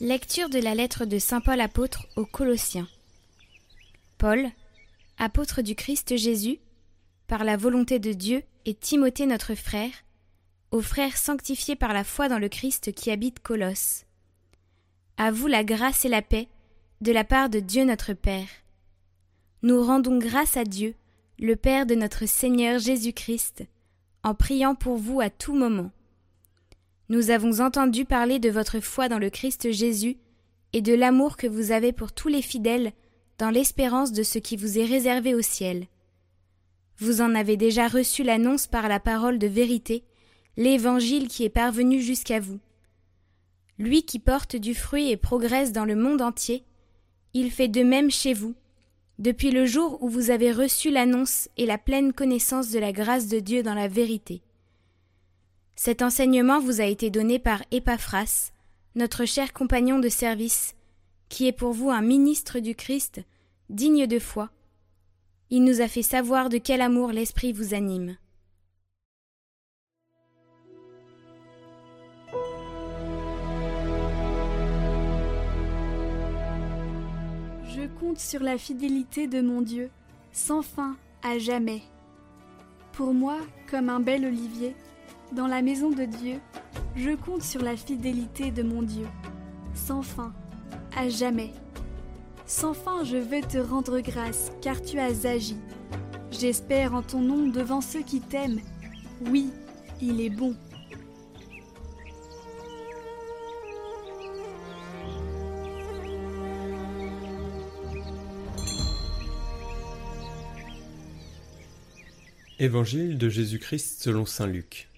[0.00, 2.86] Lecture de la lettre de Saint Paul apôtre aux Colossiens.
[4.16, 4.48] Paul,
[5.18, 6.60] apôtre du Christ Jésus,
[7.26, 9.90] par la volonté de Dieu, et Timothée notre frère,
[10.70, 14.04] aux frères sanctifiés par la foi dans le Christ qui habite Colosse.
[15.16, 16.46] À vous la grâce et la paix
[17.00, 18.46] de la part de Dieu notre Père.
[19.62, 20.94] Nous rendons grâce à Dieu,
[21.40, 23.64] le Père de notre Seigneur Jésus-Christ,
[24.22, 25.90] en priant pour vous à tout moment
[27.08, 30.18] nous avons entendu parler de votre foi dans le Christ Jésus
[30.72, 32.92] et de l'amour que vous avez pour tous les fidèles
[33.38, 35.86] dans l'espérance de ce qui vous est réservé au ciel.
[36.98, 40.04] Vous en avez déjà reçu l'annonce par la parole de vérité,
[40.56, 42.58] l'évangile qui est parvenu jusqu'à vous.
[43.78, 46.64] Lui qui porte du fruit et progresse dans le monde entier,
[47.32, 48.54] il fait de même chez vous,
[49.18, 53.28] depuis le jour où vous avez reçu l'annonce et la pleine connaissance de la grâce
[53.28, 54.42] de Dieu dans la vérité.
[55.80, 58.50] Cet enseignement vous a été donné par Épaphras,
[58.96, 60.74] notre cher compagnon de service,
[61.28, 63.20] qui est pour vous un ministre du Christ,
[63.70, 64.50] digne de foi.
[65.50, 68.16] Il nous a fait savoir de quel amour l'Esprit vous anime.
[77.68, 79.90] Je compte sur la fidélité de mon Dieu,
[80.32, 81.82] sans fin, à jamais.
[82.90, 83.38] Pour moi,
[83.70, 84.74] comme un bel olivier,
[85.32, 86.40] dans la maison de Dieu,
[86.96, 89.06] je compte sur la fidélité de mon Dieu,
[89.74, 90.32] sans fin,
[90.96, 91.52] à jamais.
[92.46, 95.56] Sans fin, je veux te rendre grâce, car tu as agi.
[96.30, 98.60] J'espère en ton nom devant ceux qui t'aiment.
[99.30, 99.50] Oui,
[100.00, 100.54] il est bon.
[112.60, 114.88] Évangile de Jésus-Christ selon Saint Luc.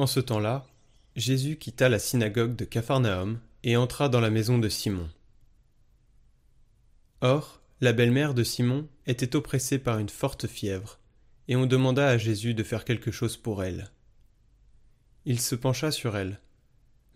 [0.00, 0.66] En ce temps-là,
[1.14, 5.10] Jésus quitta la synagogue de Capharnaüm et entra dans la maison de Simon.
[7.20, 10.98] Or, la belle-mère de Simon était oppressée par une forte fièvre,
[11.48, 13.90] et on demanda à Jésus de faire quelque chose pour elle.
[15.26, 16.40] Il se pencha sur elle,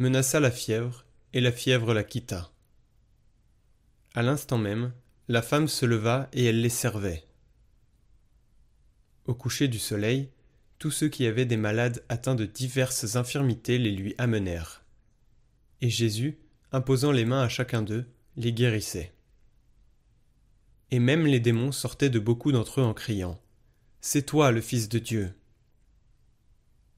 [0.00, 1.04] menaça la fièvre,
[1.34, 2.50] et la fièvre la quitta.
[4.12, 4.92] À l'instant même,
[5.28, 7.22] la femme se leva et elle les servait.
[9.26, 10.30] Au coucher du soleil,
[10.82, 14.82] tous ceux qui avaient des malades atteints de diverses infirmités les lui amenèrent.
[15.80, 16.40] Et Jésus,
[16.72, 18.04] imposant les mains à chacun d'eux,
[18.34, 19.12] les guérissait.
[20.90, 23.40] Et même les démons sortaient de beaucoup d'entre eux en criant
[24.00, 25.32] C'est toi le Fils de Dieu.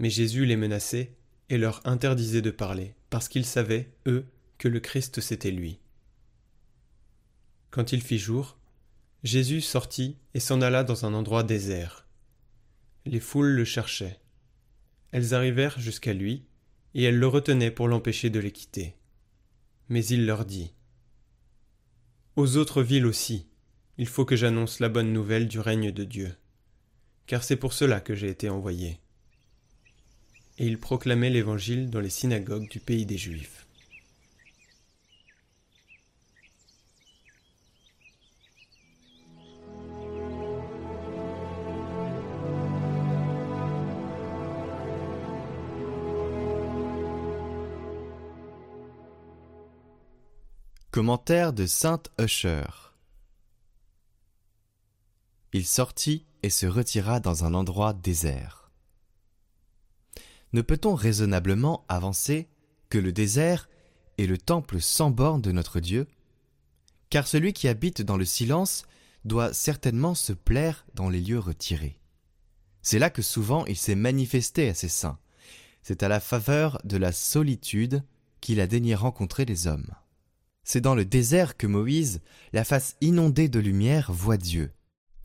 [0.00, 1.14] Mais Jésus les menaçait
[1.48, 4.26] et leur interdisait de parler, parce qu'ils savaient, eux,
[4.58, 5.78] que le Christ c'était lui.
[7.70, 8.58] Quand il fit jour,
[9.22, 12.07] Jésus sortit et s'en alla dans un endroit désert
[13.08, 14.20] les foules le cherchaient.
[15.12, 16.44] Elles arrivèrent jusqu'à lui,
[16.94, 18.94] et elles le retenaient pour l'empêcher de les quitter.
[19.88, 20.72] Mais il leur dit
[22.36, 23.46] Aux autres villes aussi,
[23.96, 26.34] il faut que j'annonce la bonne nouvelle du règne de Dieu,
[27.26, 29.00] car c'est pour cela que j'ai été envoyé.
[30.58, 33.67] Et il proclamait l'Évangile dans les synagogues du pays des Juifs.
[50.98, 52.64] Commentaire de Sainte Usher.
[55.52, 58.72] Il sortit et se retira dans un endroit désert.
[60.52, 62.48] Ne peut-on raisonnablement avancer
[62.88, 63.68] que le désert
[64.18, 66.08] est le temple sans borne de notre Dieu?
[67.10, 68.84] Car celui qui habite dans le silence
[69.24, 72.00] doit certainement se plaire dans les lieux retirés.
[72.82, 75.20] C'est là que souvent il s'est manifesté à ses saints.
[75.84, 78.02] C'est à la faveur de la solitude
[78.40, 79.94] qu'il a daigné rencontrer les hommes.
[80.70, 82.20] C'est dans le désert que Moïse,
[82.52, 84.70] la face inondée de lumière, voit Dieu.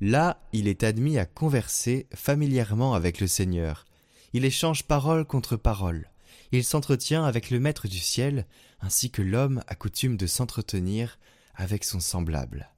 [0.00, 3.84] Là, il est admis à converser familièrement avec le Seigneur.
[4.32, 6.08] Il échange parole contre parole.
[6.52, 8.46] Il s'entretient avec le Maître du ciel,
[8.80, 11.18] ainsi que l'homme a coutume de s'entretenir
[11.54, 12.70] avec son semblable.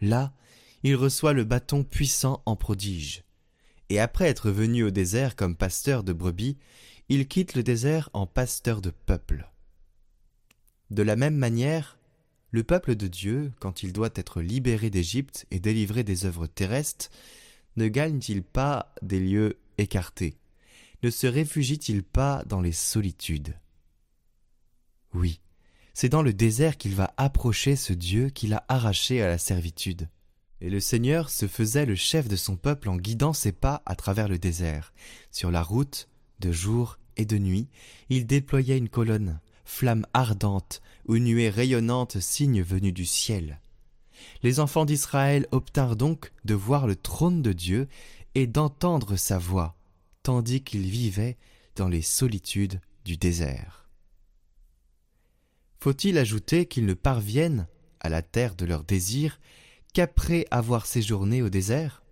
[0.00, 0.32] Là,
[0.84, 3.24] il reçoit le bâton puissant en prodige.
[3.90, 6.56] Et après être venu au désert comme pasteur de brebis,
[7.10, 9.50] il quitte le désert en pasteur de peuple.
[10.90, 11.98] De la même manière,
[12.50, 17.10] le peuple de Dieu, quand il doit être libéré d'Égypte et délivré des œuvres terrestres,
[17.76, 20.36] ne gagne-t-il pas des lieux écartés?
[21.02, 23.58] Ne se réfugie-t-il pas dans les solitudes?
[25.12, 25.40] Oui,
[25.94, 30.08] c'est dans le désert qu'il va approcher ce Dieu qu'il a arraché à la servitude.
[30.60, 33.96] Et le Seigneur se faisait le chef de son peuple en guidant ses pas à
[33.96, 34.92] travers le désert.
[35.30, 36.08] Sur la route,
[36.40, 37.68] de jour et de nuit,
[38.08, 43.60] il déployait une colonne, flamme ardente ou nuée rayonnante signe venu du ciel.
[44.42, 47.88] Les enfants d'Israël obtinrent donc de voir le trône de Dieu
[48.34, 49.76] et d'entendre sa voix,
[50.22, 51.36] tandis qu'ils vivaient
[51.76, 53.88] dans les solitudes du désert.
[55.80, 57.66] Faut-il ajouter qu'ils ne parviennent
[58.00, 59.38] à la terre de leur désir
[59.92, 62.02] qu'après avoir séjourné au désert?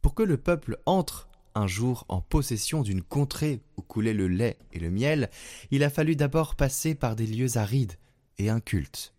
[0.00, 4.58] Pour que le peuple entre un jour en possession d'une contrée où coulait le lait
[4.72, 5.30] et le miel,
[5.70, 7.94] il a fallu d'abord passer par des lieux arides
[8.38, 9.14] et incultes.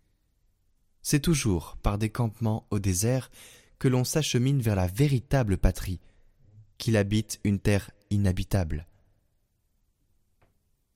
[1.02, 3.30] C'est toujours par des campements au désert
[3.78, 6.00] que l'on s'achemine vers la véritable patrie,
[6.78, 8.86] qu'il habite une terre inhabitable.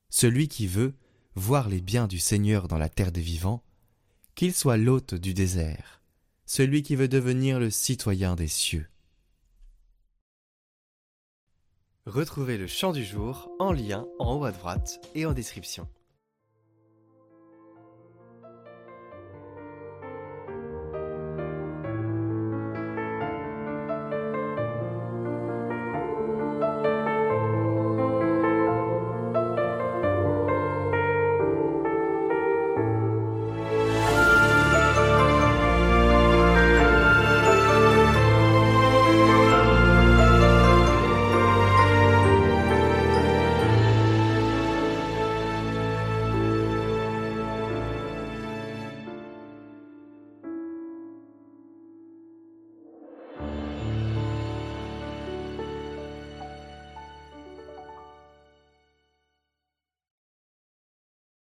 [0.09, 0.95] Celui qui veut
[1.35, 3.63] voir les biens du Seigneur dans la terre des vivants,
[4.35, 6.01] qu'il soit l'hôte du désert,
[6.47, 8.89] celui qui veut devenir le citoyen des cieux.
[12.09, 15.87] Retrouvez le chant du jour en lien en haut à droite et en description.